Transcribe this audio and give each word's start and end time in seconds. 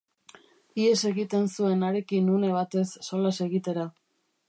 Ihes 0.85 1.01
egiten 1.09 1.45
zuen 1.57 1.87
harekin 1.89 2.35
une 2.39 2.53
batez 2.57 2.89
solas 3.11 3.39
egitera. 3.51 3.91